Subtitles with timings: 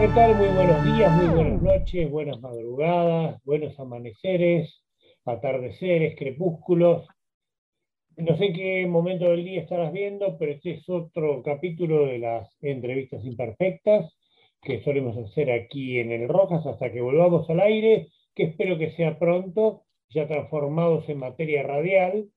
[0.00, 0.36] ¿qué tal?
[0.36, 4.80] Muy buenos días, muy buenas noches, buenas madrugadas, buenos amaneceres,
[5.24, 7.08] atardeceres, crepúsculos.
[8.16, 12.48] No sé qué momento del día estarás viendo, pero este es otro capítulo de las
[12.60, 14.16] entrevistas imperfectas
[14.62, 18.92] que solemos hacer aquí en el Rojas hasta que volvamos al aire, que espero que
[18.92, 22.28] sea pronto, ya transformados en materia radial.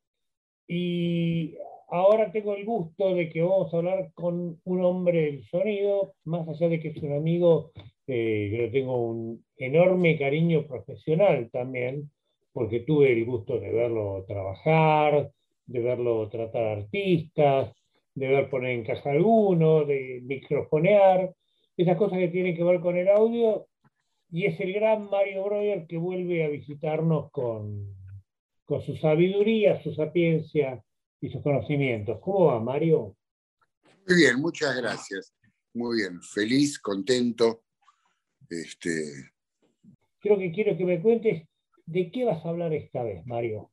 [0.68, 1.58] Y
[1.92, 6.48] ahora tengo el gusto de que vamos a hablar con un hombre del sonido, más
[6.48, 7.72] allá de que es un amigo,
[8.08, 12.10] eh, yo tengo un enorme cariño profesional también,
[12.54, 15.32] porque tuve el gusto de verlo trabajar,
[15.66, 17.74] de verlo tratar artistas,
[18.16, 21.34] de ver poner en caja alguno, de microfonear,
[21.76, 23.68] esas cosas que tienen que ver con el audio,
[24.32, 27.94] y es el gran Mario Breuer que vuelve a visitarnos con,
[28.64, 30.82] con su sabiduría, su sapiencia
[31.22, 32.20] y sus conocimientos.
[32.20, 33.16] ¿Cómo va, Mario?
[34.08, 35.34] Muy bien, muchas gracias.
[35.74, 37.64] Muy bien, feliz, contento.
[38.50, 39.32] Este...
[40.20, 41.48] Creo que quiero que me cuentes
[41.86, 43.72] de qué vas a hablar esta vez, Mario.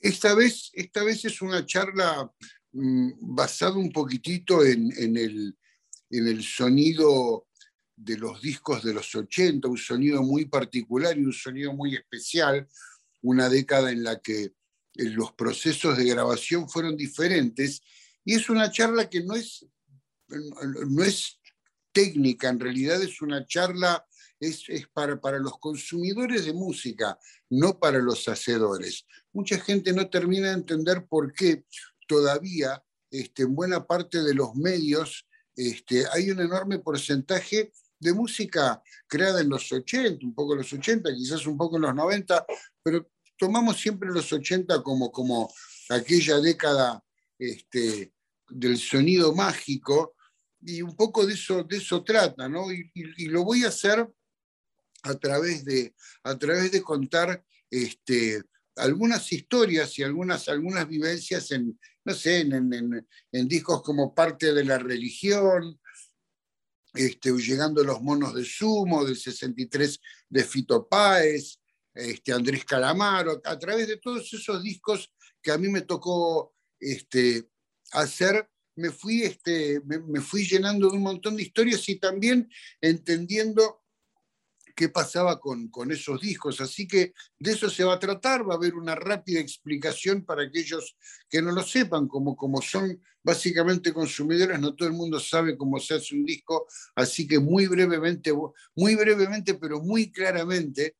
[0.00, 2.30] Esta vez, esta vez es una charla
[2.72, 5.56] mm, basada un poquitito en, el,
[6.10, 7.46] en el sonido
[7.96, 12.68] de los discos de los 80, un sonido muy particular y un sonido muy especial,
[13.22, 14.52] una década en la que
[14.98, 17.80] los procesos de grabación fueron diferentes
[18.24, 19.66] y es una charla que no es,
[20.28, 21.40] no es
[21.92, 24.04] técnica, en realidad es una charla,
[24.40, 27.18] es, para, para los consumidores de música,
[27.50, 29.06] no para los hacedores.
[29.32, 31.64] Mucha gente no termina de entender por qué
[32.06, 38.80] todavía este, en buena parte de los medios este, hay un enorme porcentaje de música
[39.08, 42.46] creada en los 80, un poco en los 80, quizás un poco en los 90,
[42.82, 45.52] pero tomamos siempre los 80 como, como
[45.88, 47.02] aquella década
[47.38, 48.12] este,
[48.48, 50.16] del sonido mágico,
[50.60, 52.72] y un poco de eso, de eso trata, ¿no?
[52.72, 54.06] Y, lo voy a hacer
[55.02, 55.94] a través de,
[56.24, 58.42] a través de contar este,
[58.76, 64.64] algunas historias y algunas, algunas vivencias en, no sé, en, en, discos como parte de
[64.64, 65.80] la religión,
[66.94, 71.57] este, llegando los monos de Sumo, del 63 de Fito Páez,
[71.98, 77.48] este, Andrés Calamaro, a través de todos esos discos que a mí me tocó este,
[77.92, 82.48] hacer, me fui, este, me, fui llenando de un montón de historias y también
[82.80, 83.82] entendiendo
[84.76, 86.60] qué pasaba con, con, esos discos.
[86.60, 90.44] Así que de eso se va a tratar, va a haber una rápida explicación para
[90.44, 90.96] aquellos
[91.28, 95.80] que no lo sepan, como, como son básicamente consumidores, no todo el mundo sabe cómo
[95.80, 98.32] se hace un disco, así que muy brevemente,
[98.76, 100.96] muy brevemente, pero muy claramente,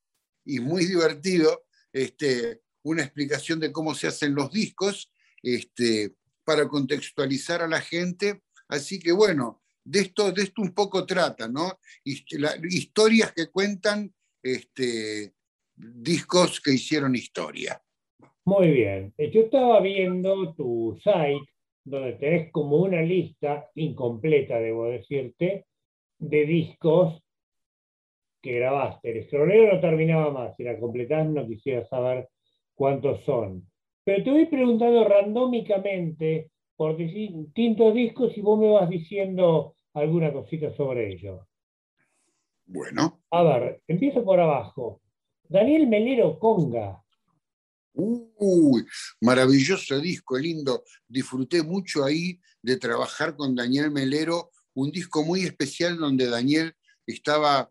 [0.49, 7.61] y muy divertido este, una explicación de cómo se hacen los discos este, para contextualizar
[7.61, 8.43] a la gente.
[8.67, 11.79] Así que bueno, de esto, de esto un poco trata, ¿no?
[12.05, 15.35] historias que cuentan este,
[15.77, 17.83] discos que hicieron historia.
[18.47, 19.13] Muy bien.
[19.19, 21.53] Yo estaba viendo tu site
[21.85, 25.67] donde tenés como una lista incompleta, debo decirte,
[26.19, 27.23] de discos
[28.41, 29.11] que grabaste.
[29.11, 32.29] El escrolero no terminaba más, si la completás no quisiera saber
[32.75, 33.69] cuántos son.
[34.05, 40.73] Pero te voy preguntando randómicamente por distintos discos y vos me vas diciendo alguna cosita
[40.75, 41.41] sobre ellos.
[42.67, 43.21] Bueno.
[43.31, 45.01] A ver, empiezo por abajo.
[45.49, 47.03] Daniel Melero Conga.
[47.95, 48.85] Uy,
[49.21, 50.85] maravilloso disco, lindo.
[51.09, 56.75] Disfruté mucho ahí de trabajar con Daniel Melero, un disco muy especial donde Daniel
[57.07, 57.71] estaba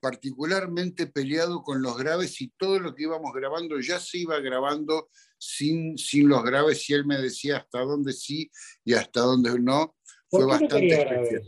[0.00, 5.10] particularmente peleado con los graves y todo lo que íbamos grabando ya se iba grabando
[5.38, 8.50] sin, sin los graves y él me decía hasta dónde sí
[8.84, 9.96] y hasta dónde no.
[10.28, 11.42] Fue bastante especial.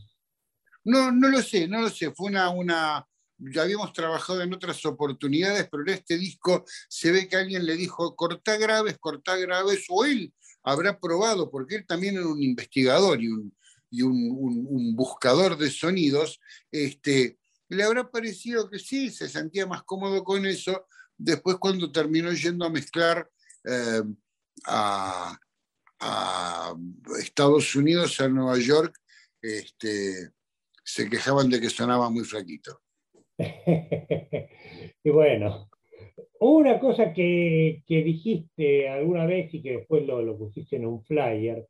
[0.85, 2.11] No, no lo sé, no lo sé.
[2.13, 3.07] Fue una, una,
[3.39, 7.77] ya habíamos trabajado en otras oportunidades, pero en este disco se ve que alguien le
[7.77, 10.35] dijo, corta graves, corta graves, o él
[10.65, 13.57] habrá probado, porque él también era un investigador y un,
[13.91, 16.41] y un, un, un buscador de sonidos,
[16.71, 17.39] este,
[17.73, 20.87] le habrá parecido que sí, se sentía más cómodo con eso.
[21.17, 23.29] Después cuando terminó yendo a mezclar
[23.65, 24.03] eh,
[24.67, 25.39] a,
[27.21, 28.95] Estados Unidos, a Nueva York,
[29.41, 30.31] este,
[30.85, 32.81] se quejaban de que sonaba muy flaquito.
[33.39, 35.71] y bueno,
[36.41, 41.67] una cosa que, dijiste alguna vez y que después lo, pusiste en un flyer,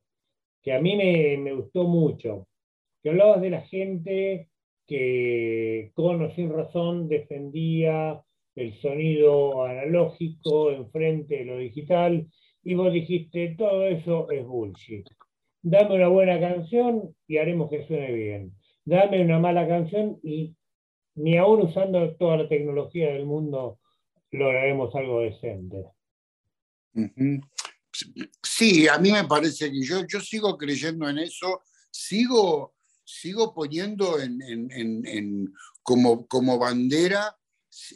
[0.62, 2.48] que a mí me, me gustó mucho,
[3.02, 4.51] que hablabas de la gente
[4.92, 8.20] que con o sin razón defendía
[8.54, 12.28] el sonido analógico enfrente de lo digital,
[12.62, 15.08] y vos dijiste, todo eso es bullshit.
[15.62, 18.52] Dame una buena canción y haremos que suene bien.
[18.84, 20.54] dame una mala canción y
[21.14, 23.78] ni aún usando toda la tecnología del mundo
[24.30, 25.86] lograremos algo decente.
[28.42, 32.74] Sí, a mí me parece que yo, yo sigo creyendo en eso, sigo,
[33.12, 37.36] sigo poniendo en, como, como bandera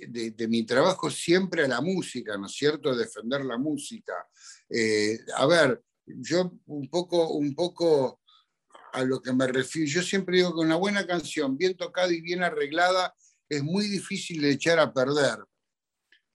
[0.09, 2.95] de, mi trabajo siempre a la música, ¿no es cierto?
[2.95, 4.15] Defender la música.
[4.69, 8.21] Eh, a ver, yo un poco, un poco
[8.93, 12.21] a lo que me refiero, yo siempre digo que una buena canción, bien tocada y
[12.21, 13.15] bien arreglada,
[13.49, 15.39] es muy difícil de echar a perder.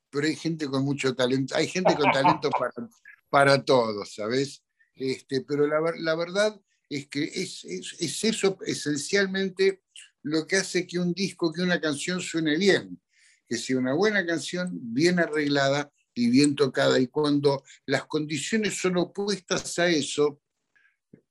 [0.09, 2.89] Pero hay gente con mucho talento, hay gente con talento para,
[3.29, 4.63] para todos, ¿sabes?
[4.95, 6.59] Este, pero la, la verdad
[6.97, 9.83] es que es, es, es, eso esencialmente
[10.23, 13.01] lo que hace que un disco, que una canción suene bien,
[13.47, 16.99] que sea una buena canción, bien arreglada y bien tocada.
[16.99, 20.41] Y cuando las condiciones son opuestas a eso,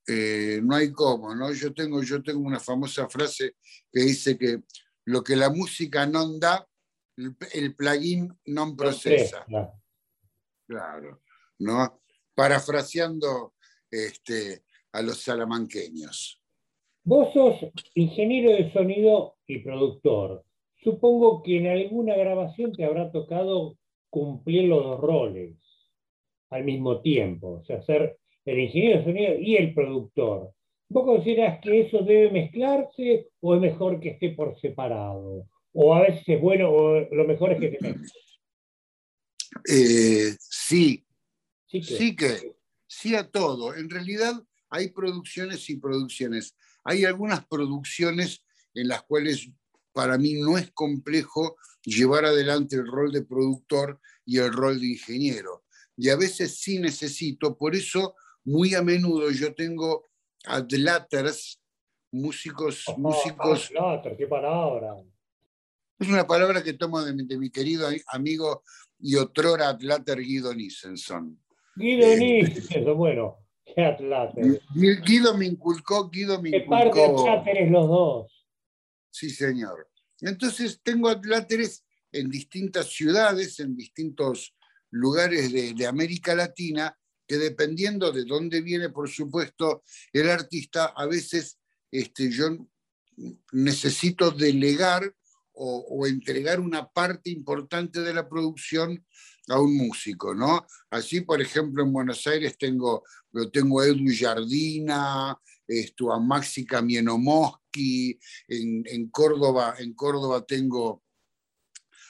[0.07, 1.53] eh, no hay cómo, ¿no?
[1.53, 3.55] Yo tengo, yo tengo una famosa frase
[3.91, 4.63] que dice que
[5.05, 6.67] lo que la música no da,
[7.53, 9.45] el, plugin no procesa.
[10.67, 11.21] Claro.
[11.59, 12.01] ¿no?
[12.33, 13.55] Parafraseando
[13.89, 16.41] este, a los salamanqueños.
[17.03, 17.55] Vos sos
[17.95, 20.43] ingeniero de sonido y productor.
[20.83, 23.77] Supongo que en alguna grabación te habrá tocado
[24.09, 25.55] cumplir los dos roles
[26.49, 30.51] al mismo tiempo, o sea, ser el ingeniero de sonido y el productor.
[30.89, 35.47] ¿Vos consideras que eso debe mezclarse o es mejor que esté por separado?
[35.73, 38.41] O a veces es bueno o lo mejor es que te mezcles.
[39.69, 41.05] Eh, sí,
[41.71, 42.55] Sí que.
[42.87, 43.73] sí a todo.
[43.75, 44.33] En realidad
[44.71, 46.55] hay producciones y producciones.
[46.83, 49.49] Hay algunas producciones en las cuales
[49.93, 54.87] para mí no es complejo llevar adelante el rol de productor y el rol de
[54.87, 55.65] ingeniero.
[55.97, 58.15] Y a veces sí necesito, por eso
[58.45, 60.07] muy a menudo yo tengo
[60.45, 61.61] adlaters,
[62.11, 62.85] músicos...
[62.87, 63.71] Oh, músicos
[64.17, 64.95] qué palabra.
[65.99, 68.63] Es una palabra que tomo de mi, querido amigo
[68.99, 71.39] y otrora adlater Guido Nissenson.
[71.75, 73.40] Guido eh, eso bueno,
[73.77, 74.61] Atláteres.
[74.73, 76.69] Guido me inculcó, Guido me inculcó.
[76.69, 78.47] parte Atláteres los dos.
[79.09, 79.89] Sí, señor.
[80.21, 84.55] Entonces tengo Atláteres en distintas ciudades, en distintos
[84.89, 91.59] lugares de, América Latina, que dependiendo de dónde viene, por supuesto, el artista, a veces
[91.89, 92.67] este, yo
[93.51, 95.13] necesito delegar
[95.53, 99.05] o, entregar una parte importante de la producción
[99.47, 100.65] a un músico, ¿no?
[100.89, 103.03] Así, por ejemplo, en Buenos Aires tengo,
[103.51, 111.03] tengo a Edu Jardina, esto, a Maxi Kamienomowski, en, en, Córdoba, en Córdoba tengo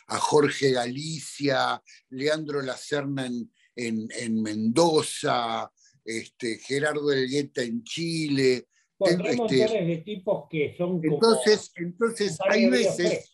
[0.07, 5.71] a Jorge Galicia, Leandro Lacerna en, en, Mendoza,
[6.03, 8.67] este, Gerardo Elgueta en Chile.
[8.99, 13.31] Tengo, este, de tipos que son entonces, entonces hay veces,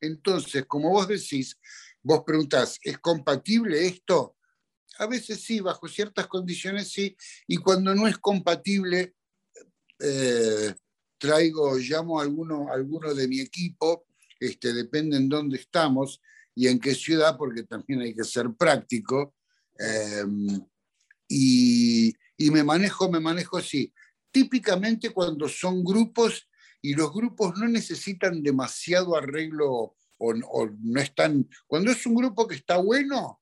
[0.00, 1.58] entonces, como vos decís,
[2.02, 4.36] Vos preguntás, ¿es compatible esto?
[4.98, 7.16] A veces sí, bajo ciertas condiciones sí,
[7.46, 9.14] y cuando no es compatible,
[9.98, 10.74] eh,
[11.18, 14.06] traigo, llamo a alguno, de mi equipo,
[14.38, 16.22] este, depende en dónde estamos
[16.54, 19.34] y en qué ciudad, porque también hay que ser práctico.
[19.78, 20.60] Em,
[21.28, 23.92] y, y, me manejo, me manejo así.
[24.30, 26.48] Típicamente cuando son grupos
[26.80, 31.48] y los grupos no necesitan demasiado arreglo o, no están.
[31.66, 33.40] Cuando es un grupo que está bueno,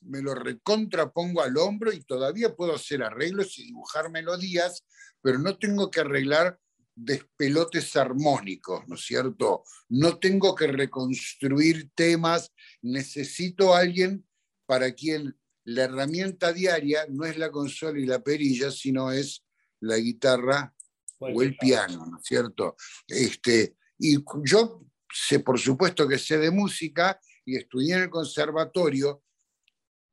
[0.00, 4.84] me lo recontrapongo al hombro y todavía puedo hacer arreglos y dibujar melodías,
[5.20, 6.58] pero no tengo que arreglar
[6.94, 9.64] despelotes armónicos, ¿no es cierto?
[9.88, 14.26] No tengo que reconstruir temas, necesito a alguien
[14.66, 19.44] para quien la herramienta diaria no es la consola y la perilla, sino es
[19.80, 20.74] la guitarra
[21.18, 22.76] o el piano, ¿no es cierto?
[23.06, 29.22] Este, y yo sé, por supuesto que sé de música y estudié en el conservatorio,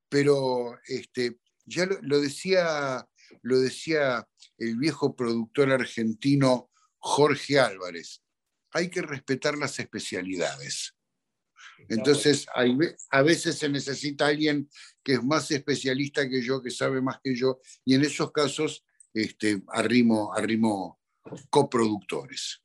[0.09, 3.07] pero este, ya lo, decía,
[3.41, 8.23] lo decía el viejo productor argentino Jorge Álvarez,
[8.71, 10.95] hay que respetar las especialidades.
[11.89, 12.75] Entonces, hay,
[13.11, 14.69] a veces se necesita alguien
[15.03, 18.85] que es más especialista que yo, que sabe más que yo, y en esos casos
[19.13, 20.99] este, arrimo, arrimo
[21.49, 22.61] coproductores.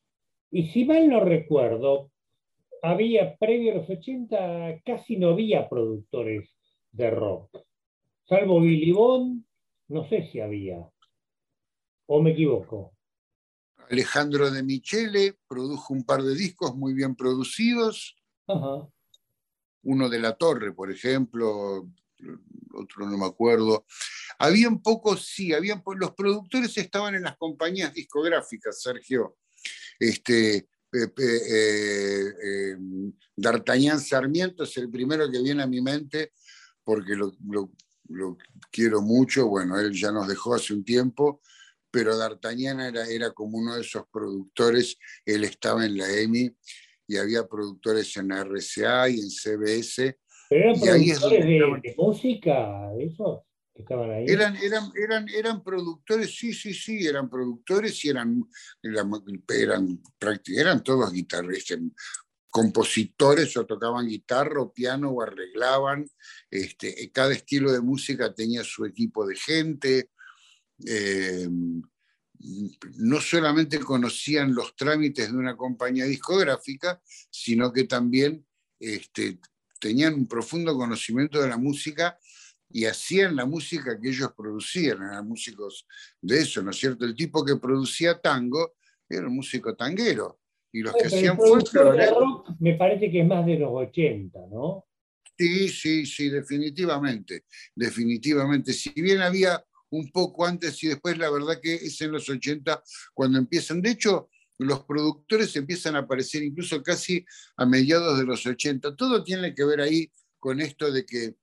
[0.51, 2.13] Y si mal no recuerdo,
[2.83, 6.51] había, previo a los 80, casi no había productores
[6.93, 7.59] de rock.
[8.29, 9.45] Salvo Billy Bond,
[9.89, 10.89] no sé si había.
[12.07, 12.95] ¿O me equivoco?
[13.91, 18.17] Alejandro de Michele produjo un par de discos muy bien producidos.
[19.83, 21.89] Uno de La Torre, por ejemplo,
[22.75, 23.85] otro no me acuerdo.
[24.39, 29.37] Habían pocos, sí, habían, los productores estaban en las compañías discográficas, Sergio.
[29.99, 32.77] este, eh,
[33.37, 36.33] D'Artagnan Sarmiento es el primero que viene a mi mente
[36.85, 37.37] porque lo,
[38.71, 41.41] quiero mucho, bueno, él ya nos dejó hace un tiempo,
[41.91, 46.51] pero D'Artagnan era, era como uno de esos productores, él estaba en la EMI
[47.07, 50.19] y había productores en RCA y en CBS.
[50.49, 53.41] ¿Pero eran productores de, música, esos
[54.29, 58.45] Eran, eran, eran, eran productores, sí, sí, sí, eran productores y eran,
[58.83, 59.11] eran,
[59.49, 60.03] eran,
[60.47, 61.79] eran todos guitarristas,
[62.51, 66.07] compositores o tocaban guitarra o piano o arreglaban.
[66.51, 70.11] Este, cada estilo de música tenía su equipo de gente.
[70.85, 71.49] Eh,
[72.97, 77.01] no solamente conocían los trámites de una compañía discográfica,
[77.31, 78.45] sino que también
[78.79, 79.39] este,
[79.79, 82.19] tenían un profundo conocimiento de la música
[82.71, 85.87] y hacían la música que ellos producían, eran músicos
[86.21, 87.05] de eso, ¿no es cierto?
[87.05, 88.75] El tipo que producía tango
[89.09, 90.41] era un músico tanguero,
[90.73, 92.09] y los que hacían folclore...
[92.61, 94.87] Me parece que es más de los 80, ¿no?
[95.37, 98.73] Sí, sí, sí, definitivamente, definitivamente.
[98.73, 102.83] Si bien había un poco antes y después, la verdad que es en los 80
[103.15, 103.83] cuando empiezan.
[103.83, 107.25] De hecho, los productores empiezan a aparecer incluso casi
[107.57, 108.95] a mediados de los 80.
[108.95, 111.37] Todo tiene que ver ahí con esto de que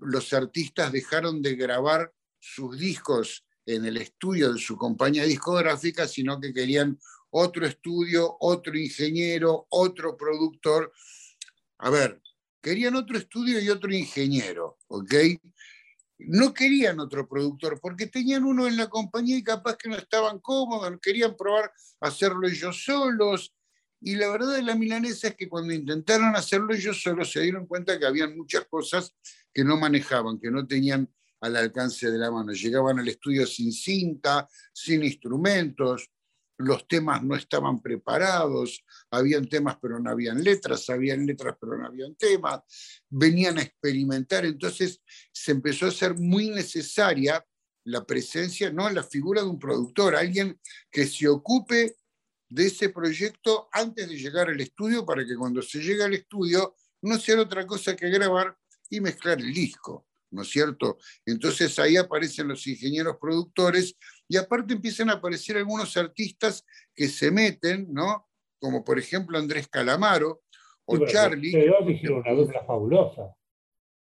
[0.00, 6.40] los artistas dejaron de grabar sus discos en el estudio de su compañía discográfica, sino
[6.40, 6.98] que querían
[7.30, 10.92] otro estudio, otro ingeniero, otro productor.
[11.78, 12.20] A ver,
[12.60, 15.14] querían otro estudio y otro ingeniero, ¿ok?
[16.26, 20.38] no querían otro productor porque tenían uno en la compañía y capaz que no estaban
[20.40, 23.54] cómodos, querían probar hacerlo ellos solos.
[24.02, 27.66] Y la verdad de la milanesa es que cuando intentaron hacerlo ellos solos se dieron
[27.66, 29.14] cuenta que habían muchas cosas
[29.52, 31.08] que no manejaban, que no tenían
[31.40, 32.52] al alcance de la mano.
[32.52, 36.10] Llegaban al estudio sin cinta, sin instrumentos,
[36.60, 41.86] los temas no estaban preparados, habían temas pero no habían letras, habían letras pero no
[41.86, 42.60] habían temas,
[43.08, 45.00] venían a experimentar, entonces
[45.32, 47.44] se empezó a hacer muy necesaria
[47.84, 51.96] la presencia, no la figura de un productor, alguien que se ocupe
[52.48, 56.74] de ese proyecto antes de llegar al estudio para que cuando se llegue al estudio
[57.02, 58.54] no sea otra cosa que grabar
[58.90, 60.06] y mezclar el disco.
[60.30, 60.98] ¿no es cierto?
[61.26, 63.96] Entonces ahí aparecen los ingenieros productores
[64.28, 68.28] y aparte empiezan a aparecer algunos artistas que se meten, ¿no?
[68.58, 70.42] Como por ejemplo Andrés Calamaro
[70.84, 71.48] o Charlie.
[71.48, 73.34] hicieron una dupla fabulosa.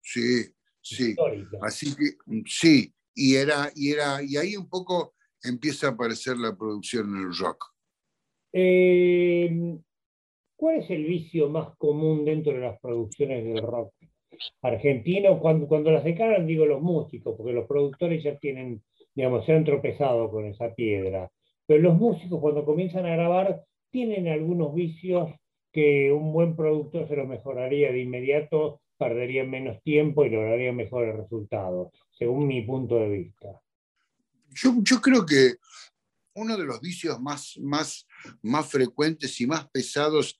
[0.01, 0.45] Sí,
[0.81, 1.15] sí.
[1.61, 6.55] Así que sí, y era, y era, y ahí un poco empieza a aparecer la
[6.55, 7.65] producción en el rock.
[8.53, 9.77] Eh,
[10.55, 13.93] ¿Cuál es el vicio más común dentro de las producciones del rock?
[14.61, 18.81] Argentino, cuando, cuando las declaran digo los músicos, porque los productores ya tienen,
[19.13, 21.31] digamos, se han tropezado con esa piedra.
[21.65, 25.31] Pero los músicos cuando comienzan a grabar tienen algunos vicios
[25.71, 31.15] que un buen productor se lo mejoraría de inmediato, perdería menos tiempo y lograría mejores
[31.15, 33.61] resultados, según mi punto de vista.
[34.53, 35.55] Yo, yo creo que
[36.35, 38.07] uno de los vicios más, más,
[38.41, 40.39] más frecuentes y más pesados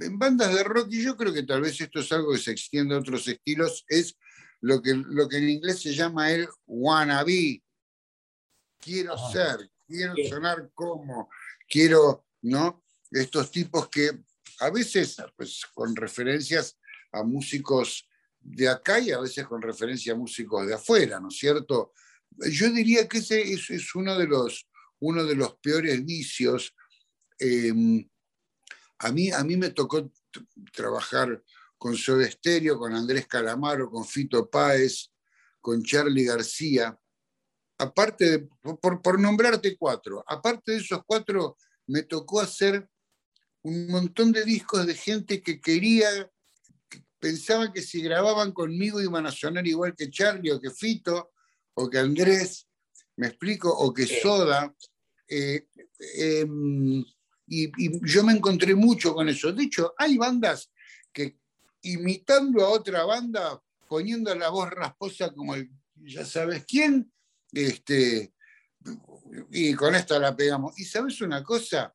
[0.00, 2.52] en bandas de rock, y yo creo que tal vez esto es algo que se
[2.52, 4.16] extiende a otros estilos, es
[4.60, 7.62] lo que, lo que en inglés se llama el wannabe.
[8.78, 11.30] Quiero ser, quiero sonar como,
[11.68, 12.84] quiero, ¿no?
[13.10, 14.10] Estos tipos que
[14.60, 16.78] a veces, pues, con referencias
[17.12, 18.08] a músicos
[18.40, 21.92] de acá y a veces con referencia a músicos de afuera, ¿no es cierto?
[22.50, 24.68] Yo diría que ese es, uno, de los,
[25.00, 26.74] uno de los peores vicios.
[27.38, 28.08] Em,
[28.98, 30.10] a mí, a mí me tocó
[30.72, 31.42] trabajar
[31.76, 35.10] con Soda Stereo, con Andrés Calamaro, con Fito Páez,
[35.60, 36.98] con Charlie García.
[37.78, 38.38] Aparte, de,
[38.80, 42.88] por, por nombrarte cuatro, aparte de esos cuatro, me tocó hacer
[43.62, 46.08] un montón de discos de gente que quería,
[46.88, 51.32] que pensaba que si grababan conmigo iban a sonar igual que Charlie o que Fito
[51.74, 52.68] o que Andrés,
[53.16, 54.74] me explico, o que Soda.
[55.28, 55.66] Eh,
[56.16, 57.04] em,
[57.62, 59.52] y, yo me encontré mucho con eso.
[59.52, 60.70] De hecho, hay bandas
[61.12, 61.38] que
[61.82, 67.12] imitando a otra banda, poniendo la voz rasposa como el, ya sabes quién,
[67.52, 68.32] este,
[69.50, 70.78] y con esta la pegamos.
[70.78, 71.94] Y sabes una cosa,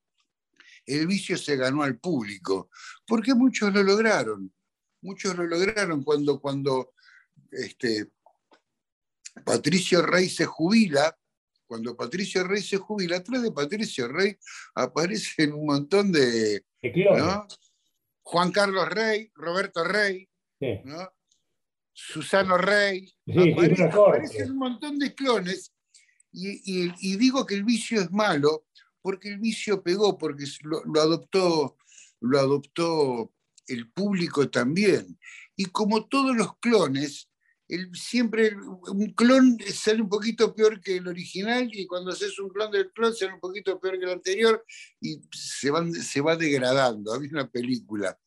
[0.85, 2.69] el vicio se ganó al público,
[3.05, 4.53] porque muchos lo lograron.
[5.01, 6.93] Muchos lo lograron cuando, cuando
[7.51, 8.11] este,
[9.43, 11.17] Patricio Rey se jubila,
[11.69, 14.35] cuando Patricio Rey se jubila, atrás de Patricio Rey
[14.73, 16.63] aparecen un montón de...
[18.23, 20.27] Juan Carlos Rey, Roberto Rey,
[21.93, 25.71] Susano Rey, aparecen, un montón de clones.
[26.31, 28.65] Y, digo que el vicio es malo
[29.01, 31.77] porque el vicio pegó, porque lo, adoptó,
[32.19, 33.31] lo adoptó
[33.67, 35.19] el público también.
[35.55, 37.29] Y como todos los clones,
[37.69, 42.49] el, siempre un clon sale un poquito peor que el original y cuando haces un
[42.49, 44.65] clon del clon sale un poquito peor que el anterior
[44.99, 47.13] y se, van, se va degradando.
[47.13, 48.19] Había una película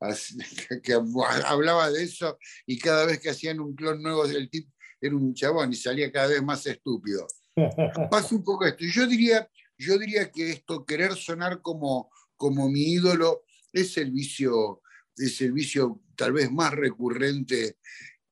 [0.82, 5.16] que hablaba de eso y cada vez que hacían un clon nuevo del tipo era
[5.16, 7.26] un chabón y salía cada vez más estúpido.
[8.10, 8.84] Pasa un poco esto.
[8.86, 14.82] Yo diría, yo diría que esto, querer sonar como, como mi ídolo, es el vicio,
[15.16, 17.76] es el vicio tal vez más recurrente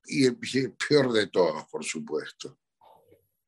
[0.07, 0.37] y el,
[0.89, 2.59] peor de todos, por supuesto.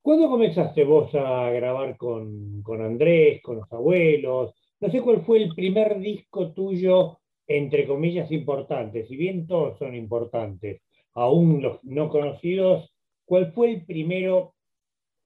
[0.01, 4.55] ¿Cuándo comenzaste vos a grabar con, con, Andrés, con los abuelos?
[4.81, 9.07] No sé cuál fue el primer disco tuyo, entre comillas, importante.
[9.07, 10.83] Si bien todos son importantes,
[11.15, 12.93] aún los no conocidos,
[13.25, 14.55] ¿cuál fue el primero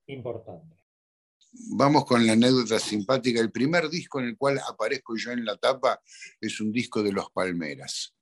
[0.07, 0.77] importante?
[1.71, 3.41] Vamos con la anécdota simpática.
[3.41, 6.01] El primer disco en el cual aparezco yo en la tapa
[6.41, 8.15] es un disco de Los Palmeras.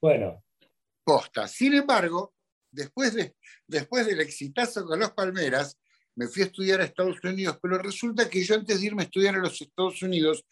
[0.00, 0.42] Bueno.
[1.04, 1.46] Posta.
[1.48, 2.34] Sin embargo,
[2.70, 5.78] después, de, después del exitazo con los Palmeras,
[6.14, 9.06] me fui a estudiar a Estados Unidos, pero resulta que yo antes de irme a
[9.06, 10.44] estudiar a los Estados Unidos,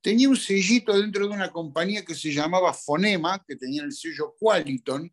[0.00, 4.34] tenía un sellito dentro de una compañía que se llamaba Fonema, que tenía el sello
[4.38, 5.12] Qualiton,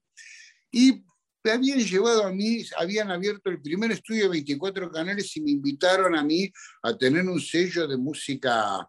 [0.71, 1.03] y
[1.43, 5.51] me habían llevado a mí, habían abierto el primer estudio de 24 canales y me
[5.51, 6.51] invitaron a mí
[6.83, 8.87] a tener un sello de música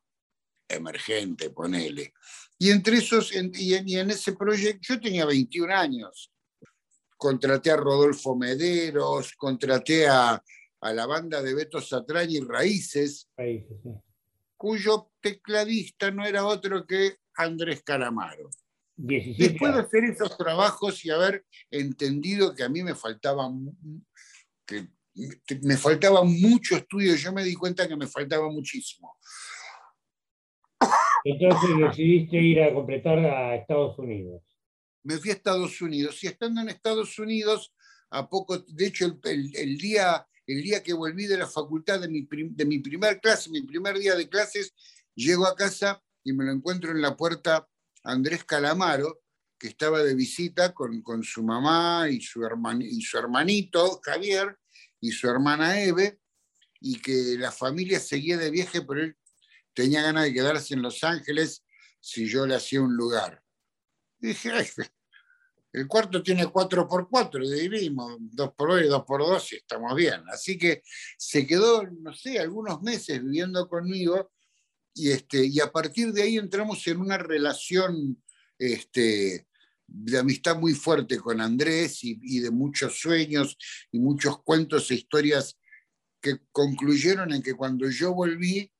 [0.70, 2.12] emergente, ponele.
[2.58, 6.30] Y entre esos, y, en, ese proyecto, yo tenía 21 años.
[7.16, 10.42] Contraté a Rodolfo Mederos, contraté a,
[10.82, 13.28] la banda de Beto Satrañi y Raíces,
[14.56, 18.48] cuyo tecladista no era otro que Andrés Calamaro.
[18.96, 23.50] Después de hacer esos trabajos y haber entendido que a mí me faltaba,
[24.66, 24.88] que
[25.62, 29.16] me faltaba mucho estudio, yo me di cuenta que me faltaba muchísimo.
[31.24, 34.42] Entonces decidiste ir a completar a Estados Unidos.
[35.02, 37.72] Me fui a Estados Unidos y estando en Estados Unidos,
[38.10, 42.26] a poco, de hecho, el, día, el día que volví de la facultad de mi,
[42.30, 44.74] de mi primer clase, mi primer día de clases,
[45.14, 47.68] llego a casa y me lo encuentro en la puerta
[48.02, 49.22] Andrés Calamaro,
[49.58, 52.40] que estaba de visita con, con su mamá y su,
[52.80, 54.56] y su hermanito Javier
[55.00, 56.18] y su hermana Eve,
[56.80, 59.16] y que la familia seguía de viaje, pero él
[59.80, 61.64] tenía ganas de quedarse en Los Ángeles
[62.00, 63.42] si yo le hacía un lugar.
[64.18, 64.50] dije,
[65.72, 70.22] el cuarto tiene 4x4, dividimos 2x2 y 2x2 y estamos bien.
[70.30, 70.82] Así que
[71.16, 74.30] se quedó, no sé, algunos meses viviendo conmigo
[74.92, 78.22] y, este, y a partir de ahí entramos en una relación
[78.58, 79.46] este,
[79.86, 83.56] de amistad muy fuerte con Andrés y, y de muchos sueños
[83.90, 85.56] y muchos cuentos e historias
[86.20, 88.70] que concluyeron en que cuando yo volví,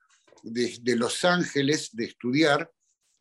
[0.43, 2.71] de, Los Ángeles de estudiar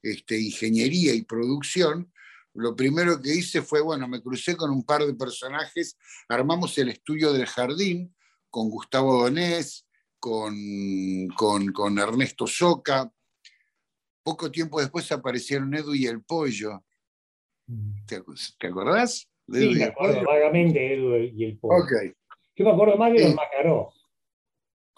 [0.01, 2.11] este, ingeniería y producción,
[2.53, 6.89] lo primero que hice fue, bueno, me crucé con un par de personajes, armamos el
[6.89, 8.15] estudio del jardín
[8.49, 9.87] con Gustavo Donés,
[10.19, 10.53] con,
[11.35, 13.11] con, Ernesto Soca.
[14.23, 16.83] Poco tiempo después aparecieron Edu y el Pollo.
[18.05, 18.17] ¿Te,
[18.67, 19.29] acordás?
[19.47, 21.83] sí, me acuerdo vagamente Edu y el Pollo.
[21.83, 22.13] Okay.
[22.55, 23.93] Yo me acuerdo más de los Macaró.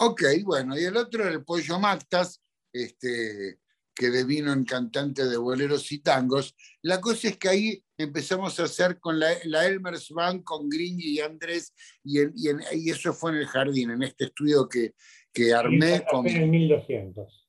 [0.03, 2.41] Ok, bueno, y el otro era el Pollo Mactas,
[2.73, 3.59] este,
[3.93, 6.55] que devino en cantante de boleros y tangos.
[6.81, 9.31] La cosa es que ahí empezamos a hacer con la,
[9.63, 14.25] Elmers Band, con Gringy y Andrés, y, y, eso fue en el jardín, en este
[14.25, 14.95] estudio que,
[15.31, 16.25] que armé con...
[16.25, 17.47] En 1200.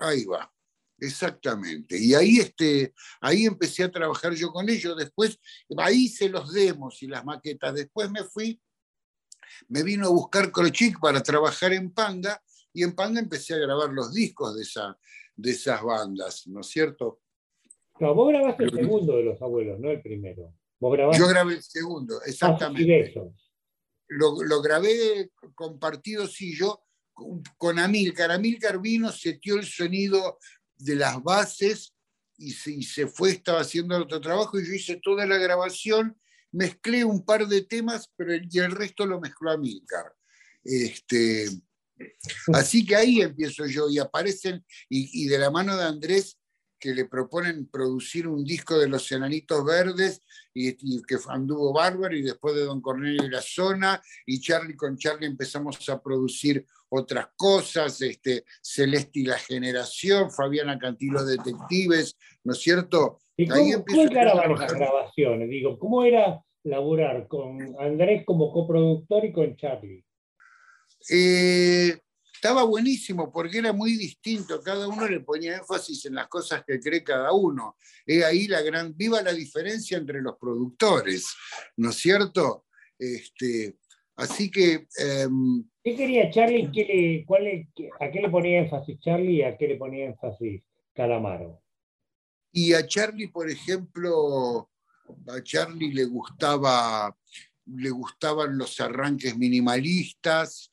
[0.00, 0.52] Ahí va,
[0.98, 1.96] exactamente.
[1.96, 4.96] Y ahí, este, ahí empecé a trabajar yo con ellos.
[4.96, 5.38] Después,
[5.76, 7.72] ahí hice los demos y las maquetas.
[7.72, 8.60] Después me fui
[9.68, 13.90] me vino a buscar Crochic para trabajar en Panda y en Panda empecé a grabar
[13.90, 14.98] los discos de, esa,
[15.36, 17.20] de esas bandas, ¿no es cierto?
[18.00, 20.54] No, vos grabaste el segundo de los abuelos, no el primero.
[20.80, 23.12] Yo grabé el segundo, exactamente.
[24.08, 26.84] Lo, lo, grabé compartido, sí, yo
[27.56, 28.30] con Amilcar.
[28.30, 30.38] Amilcar vino, setió el sonido
[30.76, 31.94] de las bases
[32.36, 36.16] y se, y se fue, estaba haciendo otro trabajo y yo hice toda la grabación
[36.52, 40.12] mezclé un par de temas, pero el, y el resto lo mezcló a Milcar.
[40.64, 41.48] Este,
[42.52, 46.37] así que ahí empiezo yo y aparecen, y, de la mano de Andrés,
[46.78, 50.22] que le proponen producir un disco de los Enanitos Verdes,
[50.54, 54.96] y, que anduvo bárbaro, y después de Don Cornelio y la Zona, y Charlie con
[54.96, 62.52] Charlie empezamos a producir otras cosas, este, Celeste y la Generación, Fabiana Cantilo Detectives, ¿no
[62.52, 63.18] es cierto?
[63.36, 65.48] ¿Y cómo, ¿cómo encaraban esas grabaciones?
[65.48, 70.04] Digo, ¿cómo era laburar con Andrés como coproductor y con Charlie?
[71.10, 71.98] Eh,
[72.38, 76.78] estaba buenísimo porque era muy distinto, cada uno le ponía énfasis en las cosas que
[76.78, 77.76] cree cada uno.
[78.06, 81.34] Es ahí la gran, viva la diferencia entre los productores,
[81.76, 82.66] ¿no es cierto?
[82.96, 83.76] Este,
[84.16, 84.86] así que...
[84.96, 86.70] Em, ¿Qué quería Charlie?
[86.70, 87.26] ¿Qué
[87.98, 90.62] ¿A qué le ponía énfasis Charlie y a qué le ponía énfasis
[90.94, 91.60] Calamaro?
[92.52, 94.70] Y a Charlie, por ejemplo,
[95.26, 97.12] a Charlie le gustaba
[97.74, 100.72] le gustaban los arranques minimalistas,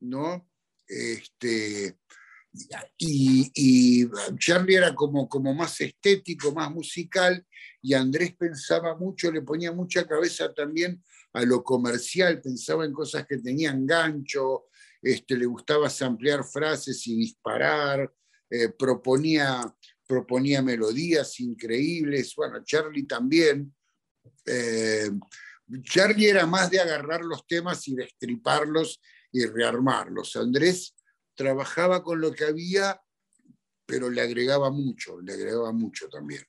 [0.00, 0.48] ¿no?
[0.88, 1.98] Este,
[2.98, 7.44] y, Charlie era como, como más estético, más musical,
[7.82, 13.26] y Andrés pensaba mucho, le ponía mucha cabeza también a lo comercial, pensaba en cosas
[13.26, 14.66] que tenían gancho,
[15.02, 18.12] este, le gustaba ampliar frases y disparar,
[18.48, 19.62] eh, proponía,
[20.06, 23.74] proponía melodías increíbles, bueno, Charlie también.
[24.46, 25.10] Eh,
[25.82, 29.00] Charlie era más de agarrar los temas y destriparlos
[29.36, 30.34] y rearmarlos.
[30.36, 30.96] Andrés
[31.34, 32.98] trabajaba con lo que había,
[33.84, 36.40] pero le agregaba mucho, le agregaba mucho también.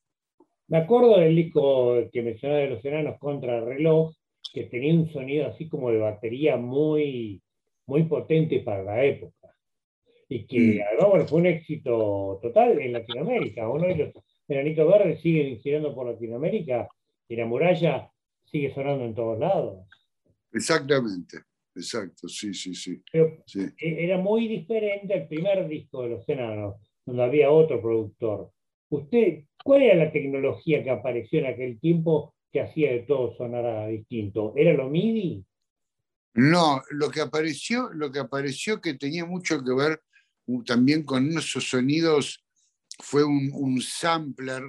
[0.70, 4.14] Me acuerdo del disco que mencionaba de los enanos contra reloj,
[4.54, 7.42] que tenía un sonido así como de batería muy,
[7.88, 9.54] muy potente para la época.
[10.30, 11.04] Y que mm.
[11.04, 13.68] además fue un éxito total en Latinoamérica.
[13.68, 14.14] Uno de los
[14.48, 16.88] enanitos verdes sigue girando por Latinoamérica
[17.28, 18.10] y la muralla
[18.46, 19.88] sigue sonando en todos lados.
[20.54, 21.40] Exactamente.
[21.78, 23.00] Exacto, sí, sí, sí.
[23.14, 28.52] E, era muy diferente el primer disco de Los Enanos, donde había otro productor.
[28.90, 33.88] ¿Usted, cuál era la tecnología que apareció en aquel tiempo que hacía de todo sonara
[33.88, 34.54] distinto?
[34.56, 35.46] ¿Era lo MIDI?
[36.34, 40.02] No, lo que apareció, lo que apareció que tenía mucho que ver
[40.66, 42.44] también con esos sonidos
[43.00, 44.64] fue un, un sampler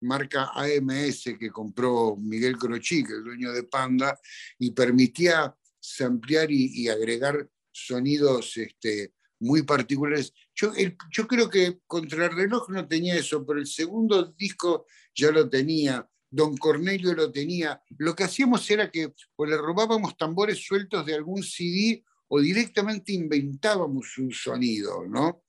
[0.00, 4.18] marca AMS que compró Miguel Crochí, que es el dueño de Panda,
[4.58, 5.54] y permitía
[6.00, 10.32] ampliar y, agregar sonidos este, muy particulares.
[10.54, 10.72] Yo,
[11.10, 16.08] yo creo que Contrarreloj no tenía eso, pero el segundo disco ya lo tenía.
[16.30, 17.82] Don Cornelio lo tenía.
[17.98, 23.12] Lo que hacíamos era que o le robábamos tambores sueltos de algún CD o directamente
[23.12, 25.42] inventábamos un sonido, ¿no?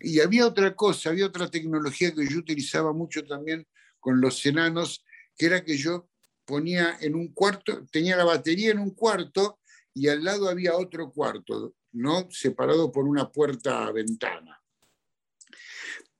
[0.00, 3.66] Y había otra cosa, había otra tecnología que yo utilizaba mucho también
[3.98, 5.04] con los enanos,
[5.36, 6.08] que era que yo
[6.48, 9.60] ponía en un cuarto, tenía la batería en un cuarto
[9.92, 12.26] y al lado había otro cuarto, ¿no?
[12.30, 14.58] Separado por una puerta-ventana.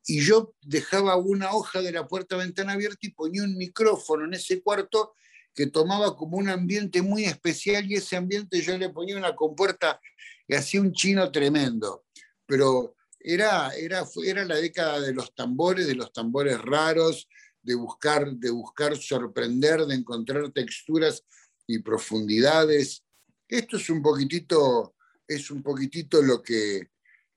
[0.06, 4.60] Y yo dejaba una hoja de la puerta-ventana abierta y ponía un micrófono en ese
[4.60, 5.14] cuarto
[5.54, 9.98] que tomaba como un ambiente muy especial y ese ambiente yo le ponía una compuerta
[10.46, 12.04] y hacía un chino tremendo.
[12.44, 17.28] Pero era, era, era la década de los tambores, de los tambores raros,
[17.68, 21.22] de buscar, de buscar sorprender, de encontrar texturas
[21.66, 23.04] y profundidades.
[23.46, 24.94] Esto es un poquitito,
[25.26, 26.88] es un poquitito lo que,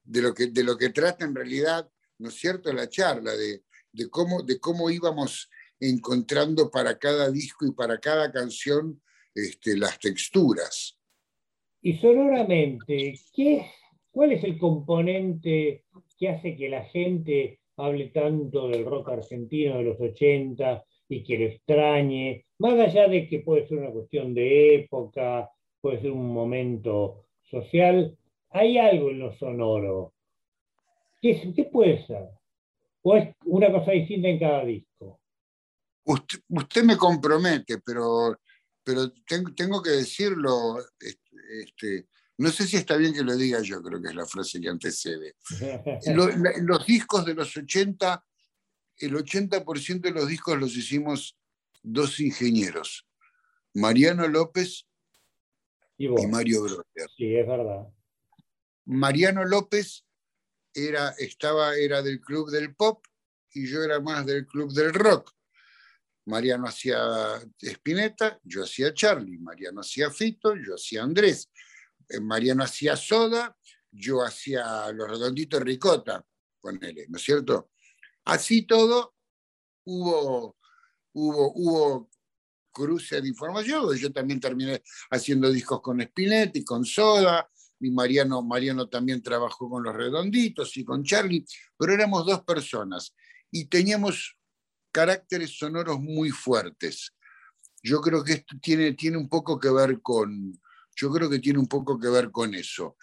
[0.06, 3.64] de, lo que, de lo que trata en realidad, ¿no es cierto?, la charla, de,
[3.92, 5.50] de, cómo, de cómo íbamos
[5.82, 9.02] encontrando para cada disco y para cada canción
[9.36, 10.98] este, las texturas.
[11.82, 13.70] Y sonoramente, ¿qué,
[14.12, 15.84] ¿cuál es el componente
[16.18, 21.38] que hace que la gente hable tanto del rock argentino de los 80 y que
[21.38, 25.50] lo extrañe, más allá de que puede ser una cuestión de época,
[25.82, 28.18] puede ser un momento social,
[28.50, 30.14] hay algo en lo sonoro.
[31.22, 32.30] ¿Qué, puede ser?
[33.04, 35.20] ¿O es una cosa distinta en cada disco?
[36.04, 38.40] Usted, me compromete, pero,
[38.84, 43.82] pero tengo, tengo que decirlo, este, no sé si está bien que lo diga yo,
[43.82, 45.36] creo que es la frase que antecede.
[46.16, 48.26] Los, los discos de los 80,
[48.98, 51.38] el 80% de los discos los hicimos
[51.84, 53.08] dos ingenieros,
[53.74, 54.88] Mariano López
[55.98, 57.10] y, Mario Brother.
[57.16, 57.88] Sí, es verdad.
[58.86, 60.06] Mariano López
[60.74, 63.06] era, estaba, era del club del pop
[63.54, 65.32] y yo era más del club del rock.
[66.26, 66.98] Mariano hacía
[67.60, 71.52] Spinetta, yo hacía Charlie, Mariano hacía Fito, yo hacía Andrés.
[72.12, 73.56] Eh, Mariano hacía soda,
[73.92, 76.26] yo hacía los redonditos ricota,
[76.60, 77.72] ponele, ¿no es cierto?
[78.26, 79.16] Así todo,
[79.86, 80.58] hubo,
[81.14, 82.10] hubo, hubo
[82.72, 87.50] cruce de información, yo también terminé haciendo discos con Spinetti, con Soda,
[87.82, 91.46] y Mariano, Mariano también trabajó con los redonditos y con Charlie,
[91.78, 93.16] pero éramos dos personas
[93.50, 94.38] y teníamos
[94.92, 97.12] caracteres sonoros muy fuertes.
[97.82, 100.62] Yo creo que esto tiene, tiene un poco que ver con,
[100.96, 102.98] yo creo que tiene un poco que ver con eso.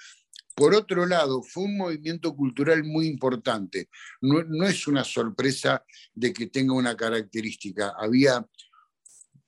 [0.55, 3.88] Por otro lado, fue un movimiento cultural muy importante.
[4.20, 7.94] No, es una sorpresa de que tenga una característica.
[7.96, 8.44] Había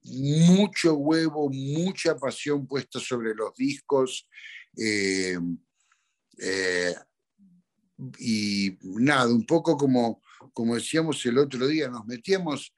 [0.05, 4.29] mucho huevo, mucha pasión puesta sobre los discos.
[4.77, 5.37] Eh,
[6.39, 6.95] eh,
[8.21, 10.23] y nada, un poco como,
[10.53, 12.73] como decíamos el otro día, nos metíamos,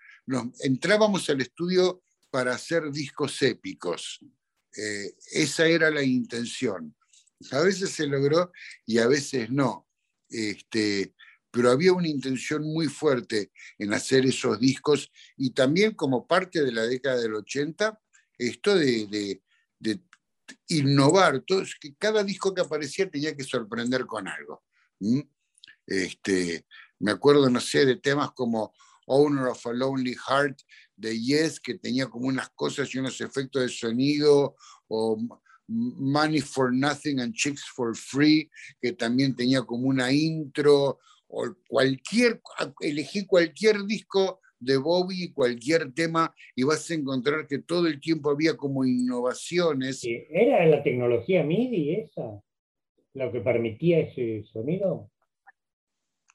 [0.61, 4.21] entrábamos al estudio para hacer discos épicos.
[4.77, 6.95] Eh, esa era la intención.
[7.51, 8.53] A veces se logró
[8.87, 9.89] y a veces no.
[10.29, 11.15] Este,
[11.51, 16.73] pero había una intención muy fuerte en hacer esos discos y también como parte de
[16.73, 18.01] la década del 80,
[18.39, 19.43] esto de,
[20.69, 24.65] innovar, todo, que cada disco que aparecía tenía que sorprender con algo.
[25.87, 26.67] Este,
[27.01, 28.73] me acuerdo, no sé, de temas como
[29.07, 30.59] Owner of a Lonely Heart
[30.97, 34.57] de Yes, que tenía como unas cosas y unos efectos de sonido,
[34.89, 35.19] o
[35.69, 42.41] Money for Nothing and Chicks for Free, que también tenía como una intro, o cualquier,
[42.81, 48.31] elegí cualquier disco de Bobby, cualquier tema, y vas a encontrar que todo el tiempo
[48.31, 50.03] había como innovaciones.
[50.05, 52.43] ¿Era la tecnología MIDI esa
[53.15, 55.11] lo que permitía ese sonido?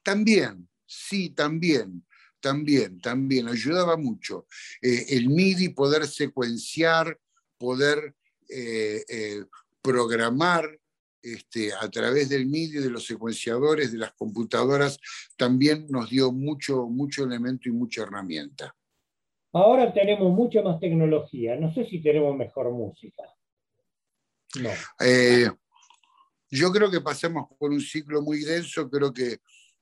[0.02, 2.04] También, sí, también,
[2.40, 4.46] también, también, ayudaba mucho.
[4.80, 7.18] Eh, el MIDI, poder secuenciar,
[7.56, 8.14] poder
[8.48, 9.44] eh, eh,
[9.82, 10.78] programar
[11.20, 14.98] este, a través del MIDI, de los secuenciadores, de las computadoras,
[15.36, 18.74] también nos dio mucho, mucho elemento y mucha herramienta.
[19.52, 21.56] Ahora tenemos mucha más tecnología.
[21.56, 23.24] No sé si tenemos mejor música.
[24.60, 24.70] No.
[26.50, 28.88] yo creo que pasamos por un ciclo muy denso.
[28.88, 29.38] Creo que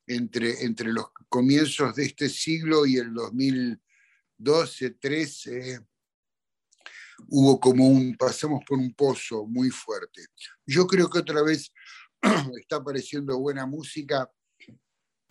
[0.07, 5.81] entre, entre los comienzos de este siglo y el 2012, 13,
[7.29, 10.27] hubo como un, pasamos por un pozo muy fuerte.
[10.65, 11.73] Yo creo que otra vez
[12.61, 14.31] está apareciendo buena música.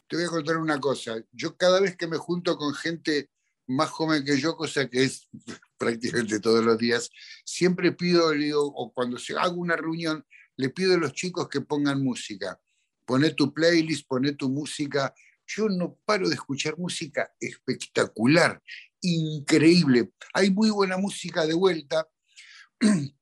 [0.07, 3.29] Te voy a contar una cosa, yo cada vez que me junto con gente
[3.67, 5.27] más joven que yo, cosa que es
[5.79, 7.09] prácticamente todos los días,
[7.43, 8.31] siempre pido,
[8.75, 10.23] o cuando se hago una reunión,
[10.57, 12.59] le pido a los chicos que pongan música
[13.05, 15.13] poné tu playlist, poné tu música.
[15.47, 18.61] Yo no paro de escuchar música espectacular,
[19.01, 20.11] increíble.
[20.33, 22.07] Hay muy buena música de vuelta.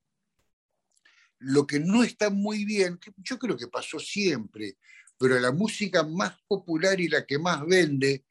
[1.40, 4.78] Lo que no está muy bien, yo creo que pasó siempre,
[5.18, 8.26] pero la música más popular y la que más vende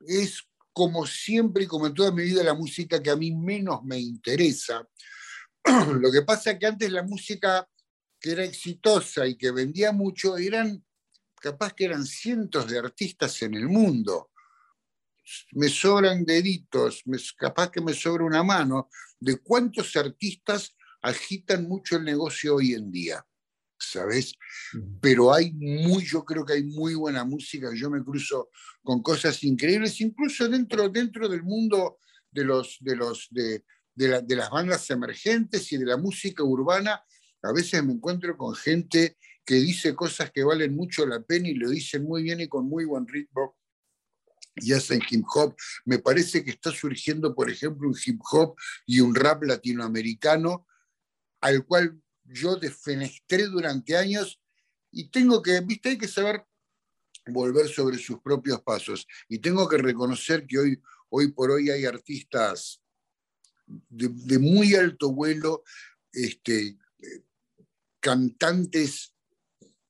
[0.00, 3.84] es como siempre y como en toda mi vida la música que a mí menos
[3.84, 4.88] me interesa.
[6.00, 7.68] Lo que pasa es que antes la música
[8.20, 10.84] que era exitosa y que vendía mucho, eran
[11.40, 14.30] capaz que eran cientos de artistas en el mundo.
[15.52, 17.02] Me sobran deditos,
[17.36, 22.90] capaz que me sobra una mano de cuántos artistas agitan mucho el negocio hoy en
[22.90, 23.24] día,
[23.78, 24.34] ¿sabes?
[25.00, 28.50] Pero hay muy, yo creo que hay muy buena música, yo me cruzo
[28.82, 31.98] con cosas increíbles, incluso dentro, dentro del mundo
[32.30, 37.02] de, los, de, los, de, de las bandas emergentes y de la música urbana,
[37.42, 41.54] a veces me encuentro con gente que dice cosas que valen mucho la pena y
[41.54, 43.56] lo dicen muy bien y con muy buen ritmo
[44.56, 45.56] y hacen hip hop.
[45.84, 50.66] Me parece que está surgiendo, por ejemplo, un hip hop y un rap latinoamericano
[51.40, 54.40] al cual yo defenestré durante años
[54.92, 56.44] y tengo que, viste, hay que saber
[57.26, 59.06] volver sobre sus propios pasos.
[59.28, 62.82] Y tengo que reconocer que hoy, hoy por hoy hay artistas
[63.66, 65.62] de, de muy alto vuelo,
[66.12, 66.76] este,
[68.00, 69.14] cantantes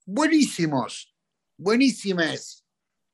[0.05, 1.15] buenísimos,
[1.57, 2.65] buenísimas,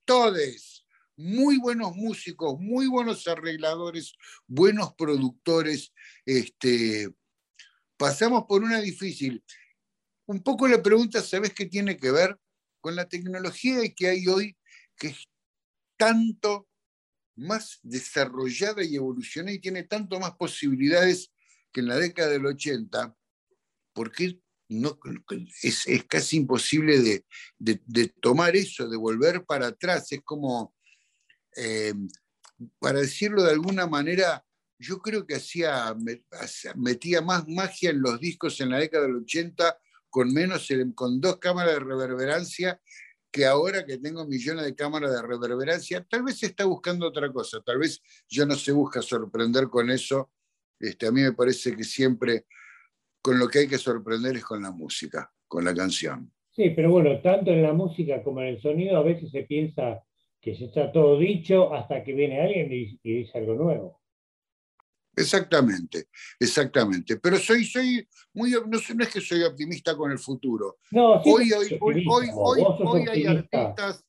[0.05, 4.13] todos, muy buenos músicos, muy buenos arregladores,
[4.47, 5.93] buenos productores.
[6.25, 7.09] Este,
[7.97, 9.43] pasamos por una difícil.
[10.25, 12.39] Un poco la pregunta, ¿sabes qué tiene que ver
[12.81, 14.57] con la tecnología que hay hoy,
[14.95, 15.27] que es
[15.97, 16.67] tanto
[17.35, 21.31] más desarrollada y evolucionada y tiene tanto más posibilidades
[21.71, 23.15] que en la década del 80?
[23.93, 24.99] ¿Por qué no,
[25.63, 27.23] es, casi imposible
[27.57, 30.11] de, tomar eso, de volver para atrás.
[30.11, 30.75] Es como,
[31.55, 31.93] eh,
[32.79, 34.43] para decirlo de alguna manera,
[34.79, 35.95] yo creo que hacía,
[36.75, 39.77] metía más magia en los discos en la década del 80
[40.09, 42.79] con menos, con dos cámaras de reverberancia
[43.31, 47.31] que ahora que tengo millones de cámaras de reverberancia, tal vez se está buscando otra
[47.31, 50.31] cosa, tal vez yo no se busca sorprender con eso.
[50.79, 52.45] Este, a mí me parece que siempre
[53.27, 56.31] con lo que hay que sorprender es con la música, con la canción.
[56.49, 60.01] Sí, pero bueno, tanto en la música como en el sonido a veces se piensa
[60.39, 64.01] que se está todo dicho hasta que viene alguien y, dice algo nuevo.
[65.13, 66.05] Exactamente,
[66.39, 67.17] exactamente.
[67.17, 70.77] Pero soy, soy muy, no, es que soy optimista con el futuro.
[70.91, 74.05] No, hoy, hoy, hoy, hoy, hoy, hay artistas,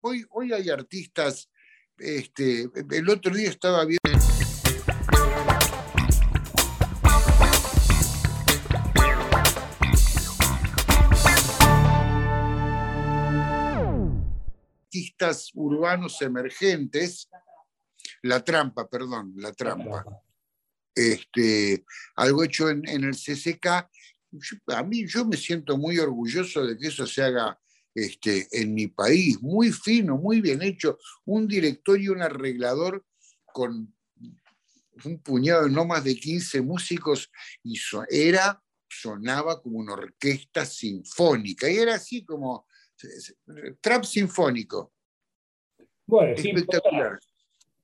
[0.00, 1.50] hoy, hoy hay artistas,
[1.98, 4.35] este, el otro día estaba viendo
[15.16, 17.28] artistas urbanos emergentes,
[18.22, 20.04] La Trampa, perdón, La Trampa.
[20.94, 21.84] Este,
[22.16, 23.66] algo hecho en, el CCK.
[24.68, 27.58] a mí yo me siento muy orgulloso de que eso se haga
[27.94, 33.04] este, en mi país, muy fino, muy bien hecho, un director y un arreglador
[33.52, 33.94] con
[35.04, 37.30] un puñado, no más de 15 músicos,
[37.62, 37.78] y
[38.10, 42.66] era, sonaba como una orquesta sinfónica, y era así como
[43.82, 44.95] trap sinfónico.
[46.06, 47.18] Bueno, espectacular.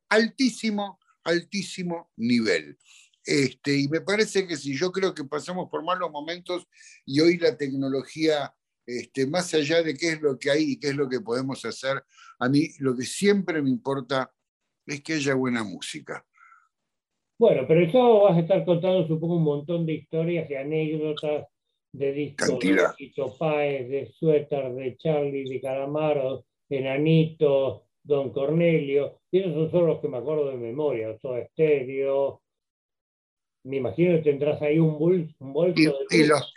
[0.08, 2.78] Altísimo, altísimo nivel.
[3.24, 6.66] Este, y me parece que si yo creo que pasamos por malos momentos
[7.06, 8.52] y hoy la tecnología,
[8.84, 11.64] este, más allá de qué es lo que hay y qué es lo que podemos
[11.64, 12.02] hacer,
[12.38, 14.32] a mí lo que siempre me importa
[14.86, 16.24] es que haya buena música.
[17.38, 21.46] Bueno, pero eso vas a estar contando, supongo, un montón de historias y anécdotas
[21.92, 29.20] de discos de Tito Páez, de Suéter, de Charlie, de Calamaro, Enanito, Don Cornelio.
[29.30, 32.42] Y esos son solo los que me acuerdo de memoria, todo estéreo.
[33.64, 35.94] Me imagino que tendrás ahí un, bolso, un bolso y, de...
[36.10, 36.54] Y los,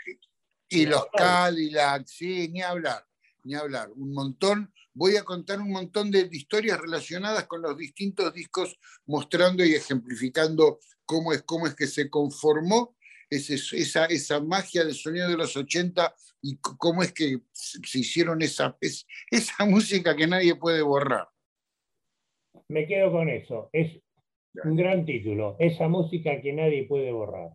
[0.69, 3.05] y los Cadillac, sí, ni hablar,
[3.43, 3.91] ni hablar.
[3.95, 9.63] Un montón voy a contar un montón de historias relacionadas con los distintos discos, mostrando
[9.63, 12.95] y ejemplificando cómo es, cómo es que se conformó
[13.29, 18.77] esa, esa magia del sonido de los 80 y cómo es que se hicieron esa,
[19.29, 21.27] esa música que nadie puede borrar.
[22.67, 23.69] Me quedo con eso.
[23.71, 24.01] Es
[24.63, 27.51] un gran título, esa música que nadie puede borrar.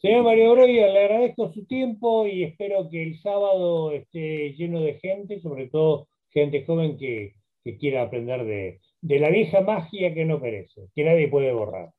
[0.00, 4.98] Señor Mario Broya, le agradezco su tiempo y espero que el sábado esté lleno de
[5.00, 7.34] gente, sobre todo gente joven que,
[7.80, 11.92] quiera aprender de, la vieja magia que no perece, que nadie puede borrar.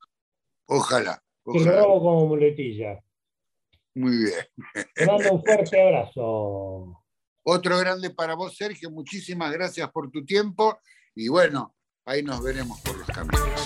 [0.67, 1.21] Ojalá.
[1.43, 3.01] Que lo robo como muletilla.
[3.95, 4.86] Muy bien.
[4.95, 7.03] Te mando un fuerte abrazo.
[7.43, 8.91] Otro grande para vos, Sergio.
[8.91, 10.77] Muchísimas gracias por tu tiempo
[11.15, 11.75] y bueno,
[12.08, 13.57] ahí nos veremos por los caminos.